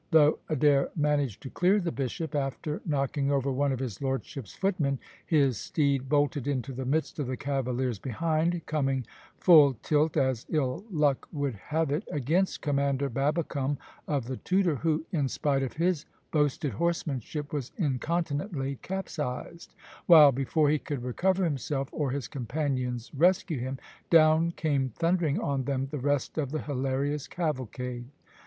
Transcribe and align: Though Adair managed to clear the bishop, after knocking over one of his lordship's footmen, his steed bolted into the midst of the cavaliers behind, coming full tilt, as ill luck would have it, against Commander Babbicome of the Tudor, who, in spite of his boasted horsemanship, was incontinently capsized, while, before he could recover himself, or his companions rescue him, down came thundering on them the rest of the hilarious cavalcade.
Though 0.09 0.39
Adair 0.49 0.89
managed 0.95 1.43
to 1.43 1.51
clear 1.51 1.79
the 1.79 1.91
bishop, 1.91 2.33
after 2.33 2.81
knocking 2.87 3.31
over 3.31 3.51
one 3.51 3.71
of 3.71 3.77
his 3.77 4.01
lordship's 4.01 4.55
footmen, 4.55 4.97
his 5.27 5.59
steed 5.59 6.09
bolted 6.09 6.47
into 6.47 6.73
the 6.73 6.85
midst 6.87 7.19
of 7.19 7.27
the 7.27 7.37
cavaliers 7.37 7.99
behind, 7.99 8.65
coming 8.65 9.05
full 9.37 9.75
tilt, 9.83 10.17
as 10.17 10.47
ill 10.49 10.83
luck 10.89 11.27
would 11.31 11.53
have 11.53 11.91
it, 11.91 12.07
against 12.11 12.63
Commander 12.63 13.11
Babbicome 13.11 13.77
of 14.07 14.25
the 14.25 14.37
Tudor, 14.37 14.77
who, 14.77 15.05
in 15.11 15.27
spite 15.27 15.61
of 15.61 15.73
his 15.73 16.07
boasted 16.31 16.71
horsemanship, 16.71 17.53
was 17.53 17.71
incontinently 17.77 18.79
capsized, 18.81 19.75
while, 20.07 20.31
before 20.31 20.71
he 20.71 20.79
could 20.79 21.03
recover 21.03 21.43
himself, 21.43 21.89
or 21.91 22.09
his 22.09 22.27
companions 22.27 23.11
rescue 23.13 23.59
him, 23.59 23.77
down 24.09 24.49
came 24.53 24.89
thundering 24.89 25.39
on 25.39 25.65
them 25.65 25.89
the 25.91 25.99
rest 25.99 26.39
of 26.39 26.49
the 26.49 26.63
hilarious 26.63 27.27
cavalcade. 27.27 28.05